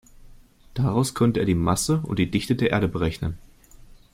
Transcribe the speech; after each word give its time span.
Daraus 0.73 1.13
konnte 1.13 1.41
er 1.41 1.45
die 1.45 1.53
Masse 1.53 2.01
und 2.01 2.17
die 2.17 2.31
Dichte 2.31 2.55
der 2.55 2.71
Erde 2.71 2.87
berechnen. 2.87 3.37